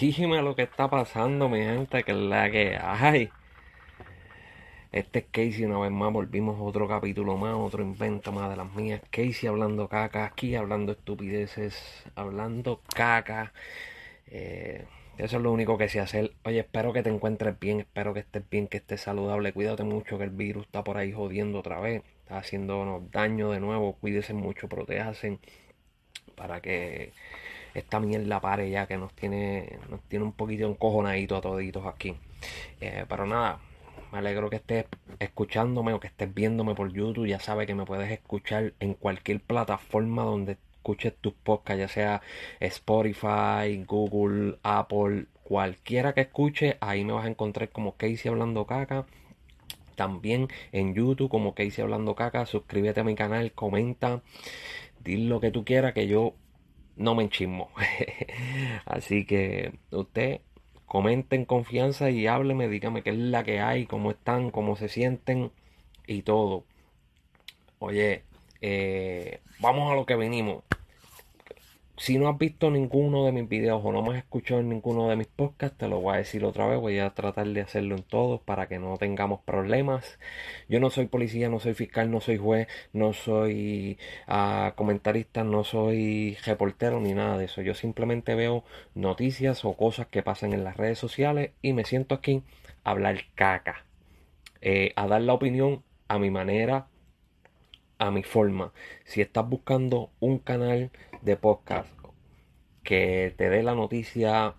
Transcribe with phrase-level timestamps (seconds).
[0.00, 3.28] Dime lo que está pasando, mi gente, que es la que hay.
[4.92, 8.56] Este es Casey una vez más, volvimos a otro capítulo más, otro invento más de
[8.56, 9.02] las mías.
[9.10, 13.52] Casey hablando caca aquí, hablando estupideces, hablando caca.
[14.28, 14.86] Eh,
[15.18, 16.32] eso es lo único que sé hacer.
[16.44, 19.52] Oye, espero que te encuentres bien, espero que estés bien, que estés saludable.
[19.52, 23.60] Cuídate mucho que el virus está por ahí jodiendo otra vez, está haciéndonos daño de
[23.60, 23.96] nuevo.
[23.96, 25.38] Cuídense mucho, protéjanse
[26.36, 27.12] para que
[27.74, 32.16] esta mierda pare ya que nos tiene, nos tiene un poquito encojonadito a toditos aquí.
[32.80, 33.60] Eh, pero nada,
[34.12, 34.86] me alegro que estés
[35.18, 37.26] escuchándome o que estés viéndome por YouTube.
[37.26, 42.22] Ya sabes que me puedes escuchar en cualquier plataforma donde escuches tus podcasts, ya sea
[42.58, 49.06] Spotify, Google, Apple, cualquiera que escuche, ahí me vas a encontrar como Casey Hablando Caca.
[49.96, 52.46] También en YouTube como Casey Hablando Caca.
[52.46, 54.22] Suscríbete a mi canal, comenta,
[55.04, 56.34] di lo que tú quieras que yo
[56.96, 57.70] no me enchismo.
[58.84, 60.40] Así que usted
[60.86, 64.88] comente en confianza y hábleme, dígame qué es la que hay, cómo están, cómo se
[64.88, 65.52] sienten
[66.06, 66.64] y todo.
[67.78, 68.24] Oye,
[68.60, 70.64] eh, vamos a lo que venimos.
[72.00, 75.10] Si no has visto ninguno de mis videos o no me has escuchado en ninguno
[75.10, 76.80] de mis podcasts, te lo voy a decir otra vez.
[76.80, 80.18] Voy a tratar de hacerlo en todos para que no tengamos problemas.
[80.66, 85.62] Yo no soy policía, no soy fiscal, no soy juez, no soy uh, comentarista, no
[85.62, 87.60] soy reportero ni nada de eso.
[87.60, 92.14] Yo simplemente veo noticias o cosas que pasan en las redes sociales y me siento
[92.14, 92.42] aquí
[92.82, 93.84] a hablar caca.
[94.62, 96.86] Eh, a dar la opinión a mi manera,
[98.00, 98.72] a mi forma.
[99.04, 101.88] Si estás buscando un canal de podcast
[102.82, 104.54] que te dé la noticia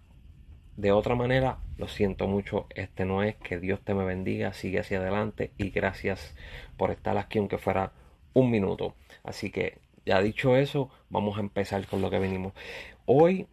[0.77, 4.79] de otra manera, lo siento mucho, este no es, que Dios te me bendiga, sigue
[4.79, 6.35] hacia adelante y gracias
[6.77, 7.93] por estar aquí aunque fuera
[8.33, 8.93] un minuto.
[9.23, 12.53] Así que ya dicho eso, vamos a empezar con lo que venimos.
[13.07, 13.47] Hoy,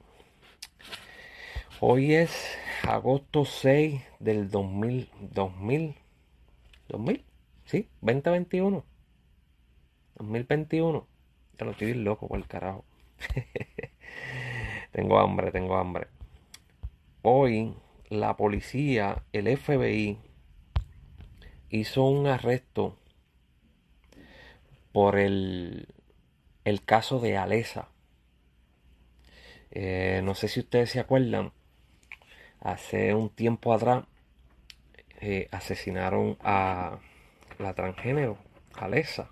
[1.81, 5.95] hoy es agosto 6 del 2000, 2000,
[6.89, 7.25] 2000,
[7.65, 8.98] sí, 2021.
[10.19, 11.07] 2021.
[11.59, 12.85] Ya lo estoy loco por el carajo.
[14.93, 16.09] tengo hambre, tengo hambre.
[17.23, 17.75] Hoy
[18.09, 20.19] la policía, el FBI,
[21.71, 22.97] hizo un arresto
[24.93, 25.89] por el,
[26.65, 27.89] el caso de Alesa.
[29.71, 31.53] Eh, no sé si ustedes se acuerdan,
[32.61, 34.05] hace un tiempo atrás
[35.21, 36.99] eh, asesinaron a
[37.59, 38.39] la transgénero,
[38.75, 39.31] Alesa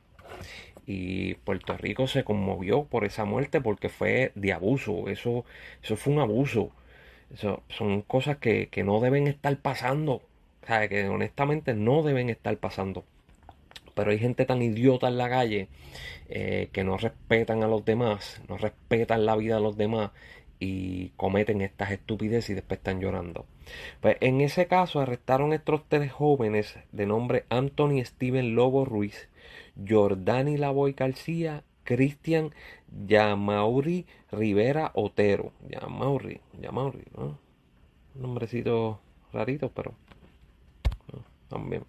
[0.86, 5.44] y Puerto Rico se conmovió por esa muerte porque fue de abuso, eso,
[5.82, 6.70] eso fue un abuso,
[7.34, 10.22] eso, son cosas que, no deben estar pasando,
[10.62, 13.04] o sea, que honestamente no deben estar pasando.
[13.94, 15.68] Pero hay gente tan idiota en la calle
[16.28, 20.10] eh, que no respetan a los demás, no respetan la vida de los demás
[20.58, 23.46] y cometen estas estupideces y después están llorando.
[24.00, 29.28] Pues en ese caso arrestaron a estos tres jóvenes de nombre Anthony Steven Lobo Ruiz,
[29.86, 32.52] Jordani Lavoy García, Cristian
[33.06, 35.52] Yamauri Rivera Otero.
[35.68, 37.38] Yamauri, Yamauri, ¿no?
[38.14, 39.00] Un nombrecito
[39.32, 39.94] rarito, pero
[41.48, 41.84] también.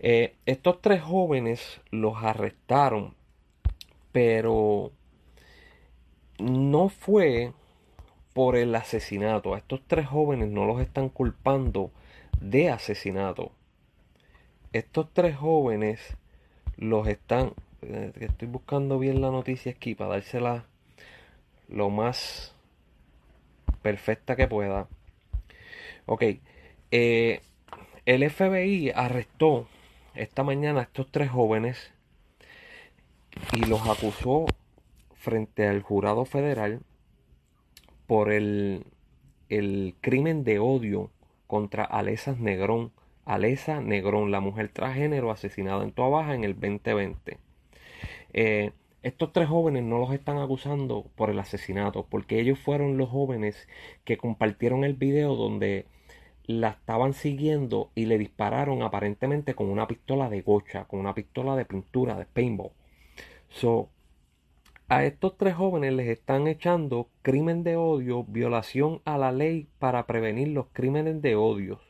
[0.00, 3.14] Eh, estos tres jóvenes los arrestaron,
[4.12, 4.92] pero
[6.38, 7.52] no fue
[8.34, 9.54] por el asesinato.
[9.54, 11.90] A estos tres jóvenes no los están culpando
[12.40, 13.52] de asesinato.
[14.74, 16.16] Estos tres jóvenes
[16.76, 17.54] los están.
[17.80, 20.64] Eh, estoy buscando bien la noticia aquí para dársela
[21.68, 22.54] lo más
[23.82, 24.88] perfecta que pueda.
[26.06, 26.24] Ok.
[26.90, 27.40] Eh,
[28.04, 29.68] el FBI arrestó
[30.14, 31.92] esta mañana a estos tres jóvenes
[33.52, 34.46] y los acusó
[35.14, 36.80] frente al jurado federal
[38.06, 38.84] por el,
[39.48, 41.10] el crimen de odio
[41.46, 42.92] contra Alesas Negrón
[43.24, 47.38] Alesa Negrón, la mujer transgénero asesinada en Toa Baja en el 2020.
[48.34, 48.72] Eh,
[49.02, 53.68] estos tres jóvenes no los están acusando por el asesinato, porque ellos fueron los jóvenes
[54.04, 55.86] que compartieron el video donde
[56.46, 61.56] la estaban siguiendo y le dispararon aparentemente con una pistola de gocha, con una pistola
[61.56, 62.72] de pintura, de paintball.
[63.48, 63.88] So,
[64.88, 70.06] a estos tres jóvenes les están echando crimen de odio, violación a la ley para
[70.06, 71.80] prevenir los crímenes de odio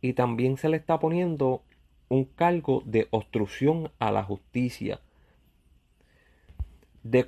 [0.00, 1.62] y también se le está poniendo
[2.08, 5.00] un cargo de obstrucción a la justicia.
[7.02, 7.24] De,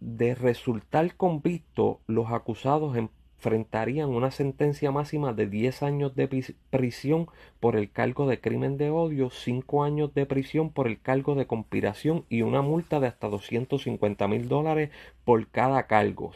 [0.00, 2.96] de resultar convicto, los acusados
[3.44, 6.28] enfrentarían una sentencia máxima de 10 años de
[6.70, 7.28] prisión
[7.60, 11.46] por el cargo de crimen de odio, 5 años de prisión por el cargo de
[11.46, 14.90] conspiración y una multa de hasta 250 mil dólares
[15.26, 16.32] por cada cargo.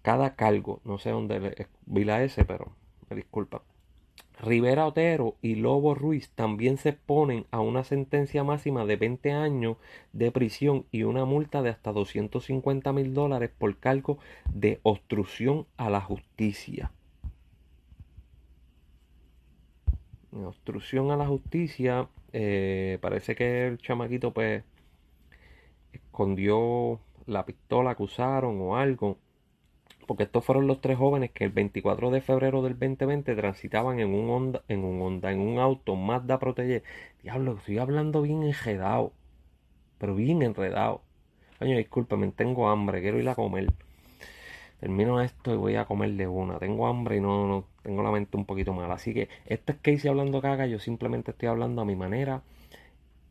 [0.00, 0.80] cada cargo.
[0.84, 2.72] No sé dónde vi la S, pero
[3.10, 3.62] me disculpa.
[4.42, 9.76] Rivera Otero y Lobo Ruiz también se exponen a una sentencia máxima de 20 años
[10.12, 14.18] de prisión y una multa de hasta 250 mil dólares por cargo
[14.52, 16.90] de obstrucción a la justicia.
[20.32, 24.64] Obstrucción a la justicia, eh, parece que el chamaquito pues
[25.92, 29.18] escondió la pistola que usaron o algo
[30.06, 34.14] porque estos fueron los tres jóvenes que el 24 de febrero del 2020 transitaban en
[34.14, 36.82] un Honda, en un Honda, en un auto Mazda Protege.
[37.22, 39.12] Diablo, estoy hablando bien enredado,
[39.98, 41.02] pero bien enredado.
[41.58, 43.72] Coño, discúlpeme, tengo hambre, quiero ir a comer.
[44.80, 46.58] Termino esto y voy a comer de una.
[46.58, 48.90] Tengo hambre y no, no tengo la mente un poquito mal.
[48.90, 52.42] Así que esto es que hice hablando caga, yo simplemente estoy hablando a mi manera.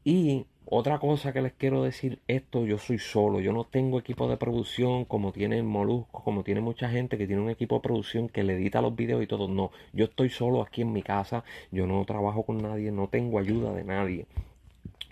[0.05, 4.29] Y otra cosa que les quiero decir, esto yo soy solo, yo no tengo equipo
[4.29, 7.81] de producción como tiene el Molusco, como tiene mucha gente que tiene un equipo de
[7.81, 9.49] producción que le edita los videos y todo.
[9.49, 13.37] No, yo estoy solo aquí en mi casa, yo no trabajo con nadie, no tengo
[13.37, 14.27] ayuda de nadie.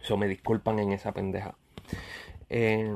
[0.01, 1.55] Eso me disculpan en esa pendeja.
[2.49, 2.95] Eh,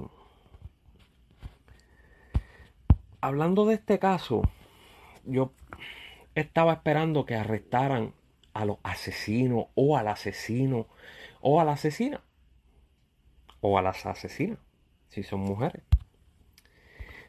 [3.20, 4.42] hablando de este caso,
[5.26, 5.52] yo
[6.34, 8.14] estaba esperando que arrestaran
[8.54, 10.88] a los asesinos o al asesino
[11.42, 12.22] o a la asesina
[13.64, 14.60] o a las asesinas,
[15.08, 15.82] si son mujeres.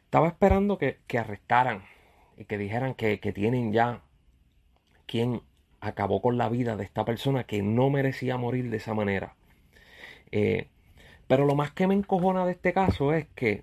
[0.04, 1.84] Estaba esperando que, arrestaran
[2.36, 4.02] y que dijeran que, tienen ya
[5.06, 5.42] quien
[5.80, 9.36] acabó con la vida de esta persona que no merecía morir de esa manera.
[10.32, 10.68] Eh,
[11.28, 13.62] pero lo más que me encojona de este caso es que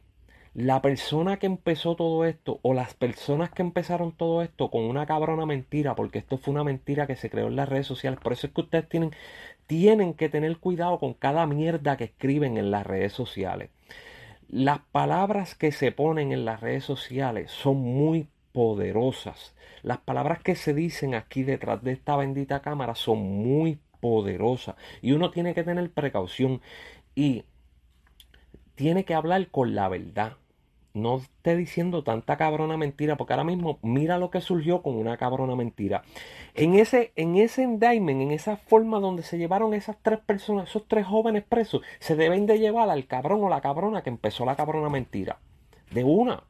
[0.54, 5.06] la persona que empezó todo esto o las personas que empezaron todo esto con una
[5.06, 8.34] cabrona mentira, porque esto fue una mentira que se creó en las redes sociales, por
[8.34, 9.12] eso es que ustedes tienen
[9.72, 13.70] tienen que tener cuidado con cada mierda que escriben en las redes sociales.
[14.50, 19.56] Las palabras que se ponen en las redes sociales son muy poderosas.
[19.82, 24.76] Las palabras que se dicen aquí detrás de esta bendita cámara son muy poderosas.
[25.02, 26.60] Y uno tiene que tener precaución
[27.16, 27.46] y
[28.76, 30.36] tiene que hablar con la verdad
[30.94, 35.18] no esté diciendo tanta cabrona mentira, porque ahora mismo mira lo que surgió con una
[35.18, 36.04] cabrona mentira.
[36.54, 40.88] En ese, en ese indictment, en esa forma donde se llevaron esas tres personas, esos
[40.88, 44.56] tres jóvenes presos, se deben de llevar al cabrón o la cabrona que empezó la
[44.56, 45.40] cabrona mentira.
[45.92, 46.44] De una,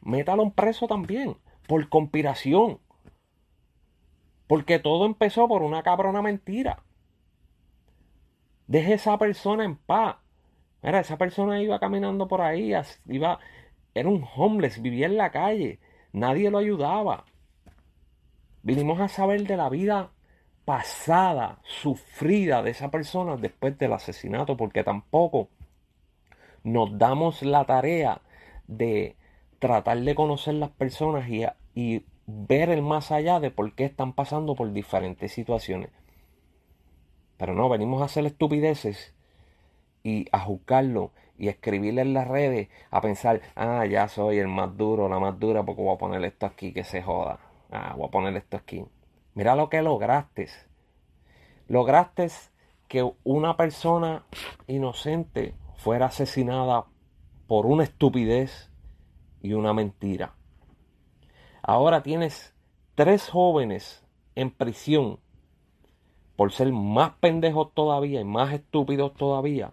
[0.00, 2.78] métalo en preso también, por conspiración.
[4.46, 6.82] Porque todo empezó por una cabrona mentira.
[8.66, 10.16] Deje esa persona en paz.
[10.82, 12.72] Mira, esa persona iba caminando por ahí,
[13.06, 13.38] iba,
[13.94, 15.78] era un homeless, vivía en la calle,
[16.12, 17.24] nadie lo ayudaba.
[18.62, 20.10] Vinimos a saber de la vida
[20.64, 25.48] pasada, sufrida de esa persona después del asesinato, porque tampoco
[26.62, 28.20] nos damos la tarea
[28.66, 29.16] de
[29.58, 31.44] tratar de conocer las personas y,
[31.74, 35.90] y ver el más allá de por qué están pasando por diferentes situaciones.
[37.36, 39.14] Pero no, venimos a hacer estupideces
[40.02, 44.76] y a juzgarlo y escribirle en las redes a pensar, ah, ya soy el más
[44.76, 47.40] duro, la más dura, porque voy a poner esto aquí que se joda.
[47.70, 48.84] Ah, voy a poner esto aquí.
[49.34, 50.48] Mira lo que lograste.
[51.66, 52.28] Lograste
[52.88, 54.24] que una persona
[54.66, 56.86] inocente fuera asesinada
[57.46, 58.70] por una estupidez
[59.40, 60.34] y una mentira.
[61.62, 62.54] Ahora tienes
[62.94, 64.04] tres jóvenes
[64.34, 65.20] en prisión
[66.36, 69.72] por ser más pendejos todavía y más estúpidos todavía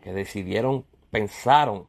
[0.00, 1.88] que decidieron, pensaron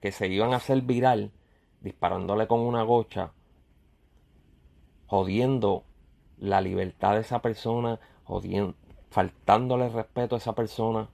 [0.00, 1.32] que se iban a hacer viral
[1.80, 3.32] disparándole con una gocha,
[5.06, 5.84] jodiendo
[6.38, 8.74] la libertad de esa persona, jodiendo,
[9.10, 11.08] faltándole respeto a esa persona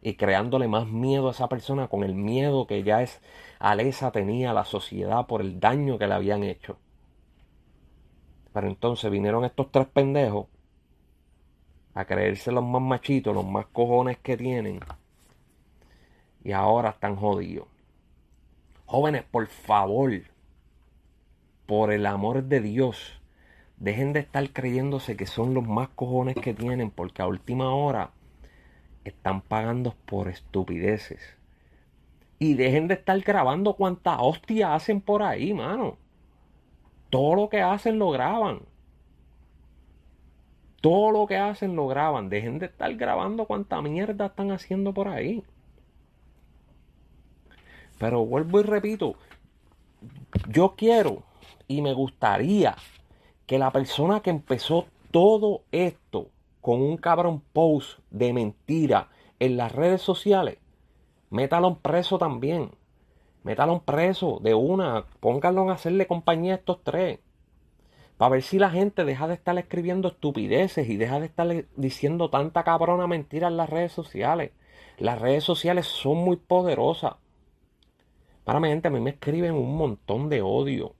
[0.00, 3.20] y creándole más miedo a esa persona con el miedo que ya es
[3.58, 6.76] Alesa tenía a la sociedad por el daño que le habían hecho.
[8.52, 10.48] Pero entonces vinieron estos tres pendejos
[11.94, 14.80] a creerse los más machitos, los más cojones que tienen.
[16.44, 17.68] Y ahora están jodidos.
[18.86, 20.12] Jóvenes, por favor,
[21.66, 23.20] por el amor de Dios,
[23.76, 28.10] dejen de estar creyéndose que son los más cojones que tienen, porque a última hora
[29.04, 31.20] están pagando por estupideces.
[32.38, 35.96] Y dejen de estar grabando cuánta hostia hacen por ahí, mano.
[37.08, 38.60] Todo lo que hacen lo graban.
[40.82, 42.28] Todo lo que hacen lo graban.
[42.28, 45.42] Dejen de estar grabando cuánta mierda están haciendo por ahí.
[47.98, 49.14] Pero vuelvo y repito,
[50.48, 51.22] yo quiero
[51.68, 52.76] y me gustaría
[53.46, 56.28] que la persona que empezó todo esto
[56.60, 59.08] con un cabrón post de mentira
[59.38, 60.58] en las redes sociales,
[61.30, 62.70] métalo preso también.
[63.44, 65.04] Métalo preso de una.
[65.20, 67.18] Pónganlo a hacerle compañía a estos tres.
[68.22, 72.30] Para ver si la gente deja de estar escribiendo estupideces y deja de estar diciendo
[72.30, 74.52] tanta cabrona mentira en las redes sociales.
[74.96, 77.14] Las redes sociales son muy poderosas.
[78.44, 80.94] Para mi gente, a mí me escriben un montón de odio.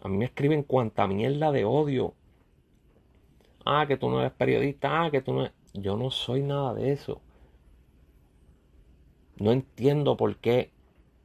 [0.00, 2.14] A mí me escriben cuanta mierda de odio.
[3.64, 5.04] Ah, que tú no eres periodista.
[5.04, 7.20] Ah, que tú no Yo no soy nada de eso.
[9.36, 10.72] No entiendo por qué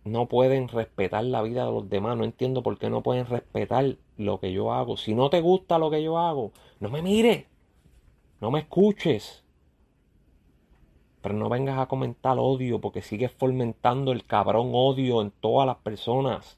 [0.03, 2.15] no pueden respetar la vida de los demás.
[2.15, 4.97] No entiendo por qué no pueden respetar lo que yo hago.
[4.97, 7.45] Si no te gusta lo que yo hago, no me mires.
[8.39, 9.43] No me escuches.
[11.21, 15.77] Pero no vengas a comentar odio porque sigues fomentando el cabrón odio en todas las
[15.77, 16.57] personas.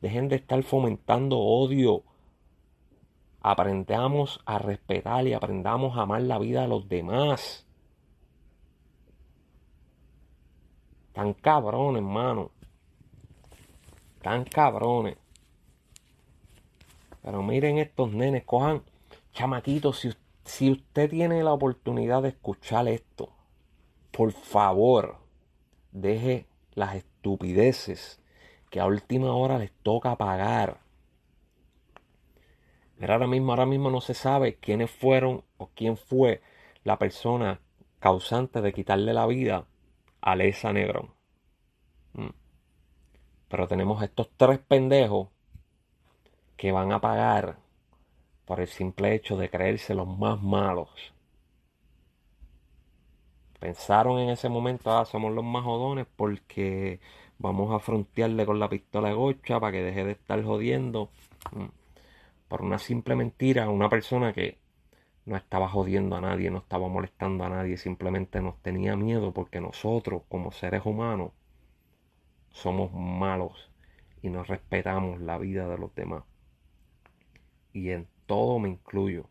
[0.00, 2.02] Dejen de estar fomentando odio.
[3.40, 7.66] Aprendamos a respetar y aprendamos a amar la vida de los demás.
[11.12, 12.50] Tan cabrones, hermano.
[14.22, 15.16] Tan cabrones.
[17.22, 18.82] Pero miren estos nenes, cojan,
[19.32, 20.10] chamaquitos, si,
[20.44, 23.30] si usted tiene la oportunidad de escuchar esto,
[24.10, 25.18] por favor,
[25.92, 28.20] deje las estupideces
[28.70, 30.80] que a última hora les toca pagar.
[32.98, 36.42] Pero ahora mismo, ahora mismo no se sabe quiénes fueron o quién fue
[36.84, 37.60] la persona
[38.00, 39.66] causante de quitarle la vida
[40.20, 41.14] a Lesa Negrón.
[42.14, 42.30] Mm.
[43.48, 45.28] Pero tenemos estos tres pendejos
[46.58, 47.56] que van a pagar
[48.44, 50.90] por el simple hecho de creerse los más malos.
[53.60, 57.00] Pensaron en ese momento, ah, somos los más jodones porque
[57.38, 61.10] vamos a frontearle con la pistola de gocha para que deje de estar jodiendo.
[61.52, 61.66] Mm.
[62.48, 64.58] Por una simple mentira a una persona que
[65.26, 69.60] no estaba jodiendo a nadie, no estaba molestando a nadie, simplemente nos tenía miedo porque
[69.60, 71.32] nosotros como seres humanos
[72.50, 73.70] somos malos
[74.22, 76.24] y no respetamos la vida de los demás.
[77.78, 79.30] Y en todo me incluyo.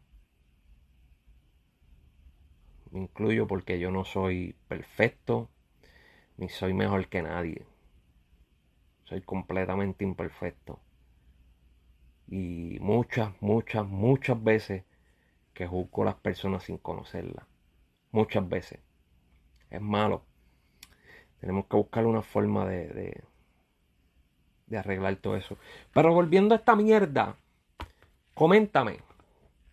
[2.92, 5.50] Me incluyo porque yo no soy perfecto
[6.38, 7.66] ni soy mejor que nadie.
[9.04, 10.80] Soy completamente imperfecto.
[12.26, 14.86] Y muchas, muchas, muchas veces
[15.54, 17.46] que juzgo a las personas sin conocerlas.
[18.12, 18.80] Muchas veces.
[19.70, 20.24] Es malo.
[21.42, 23.24] Tenemos que buscar una forma de, de,
[24.68, 25.58] de arreglar todo eso.
[25.94, 27.36] Pero volviendo a esta mierda,
[28.38, 29.00] coméntame.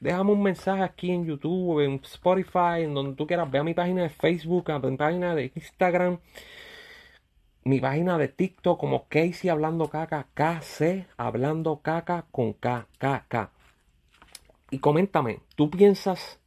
[0.01, 3.51] Déjame un mensaje aquí en YouTube, en Spotify, en donde tú quieras.
[3.51, 6.19] Ve a mi página de Facebook, a mi página de Instagram
[7.65, 13.51] mi página de TikTok como Casey Hablando Caca, KC Hablando Caca con K, K, K.
[14.71, 16.41] Y coméntame, ¿tú piensas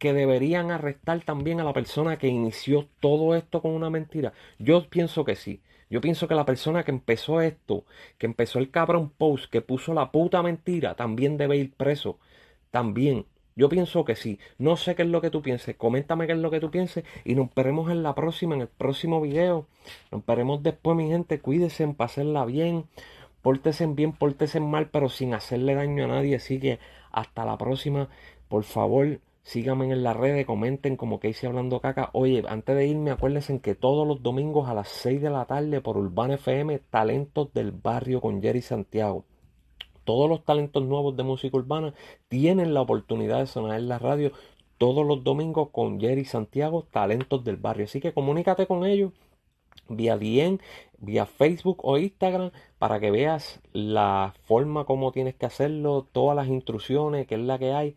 [0.00, 4.32] que deberían arrestar también a la persona que inició todo esto con una mentira?
[4.58, 5.60] Yo pienso que sí.
[5.90, 7.84] Yo pienso que la persona que empezó esto,
[8.16, 12.18] que empezó el cabrón post, que puso la puta mentira, también debe ir preso.
[12.70, 13.26] También.
[13.56, 14.38] Yo pienso que sí.
[14.56, 15.76] No sé qué es lo que tú pienses.
[15.76, 17.04] Coméntame qué es lo que tú pienses.
[17.24, 19.66] Y nos veremos en la próxima, en el próximo video.
[20.10, 21.40] Nos veremos después, mi gente.
[21.40, 22.86] Cuídense, pasarla bien.
[23.42, 26.36] Pórtense bien, pórtense mal, pero sin hacerle daño a nadie.
[26.36, 26.78] Así que
[27.12, 28.08] hasta la próxima.
[28.48, 32.10] Por favor, síganme en las redes, comenten como que hice hablando caca.
[32.12, 35.80] Oye, antes de irme, acuérdense que todos los domingos a las 6 de la tarde
[35.80, 39.24] por Urbana FM, Talentos del Barrio con Jerry Santiago
[40.04, 41.94] todos los talentos nuevos de música urbana
[42.26, 44.32] tienen la oportunidad de sonar en la radio
[44.76, 47.84] todos los domingos con Jerry Santiago, talentos del barrio.
[47.84, 49.12] Así que comunícate con ellos
[49.88, 50.58] vía DM,
[50.98, 56.48] vía Facebook o Instagram para que veas la forma como tienes que hacerlo, todas las
[56.48, 57.94] instrucciones, que es la que hay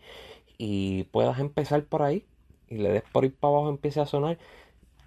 [0.57, 2.25] y puedas empezar por ahí
[2.67, 4.37] y le des por ir para abajo empiece a sonar